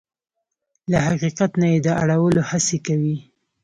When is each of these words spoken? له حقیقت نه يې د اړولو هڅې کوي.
له 0.91 0.97
حقیقت 1.07 1.51
نه 1.61 1.67
يې 1.71 1.79
د 1.85 1.87
اړولو 2.01 2.41
هڅې 2.49 2.77
کوي. 2.87 3.15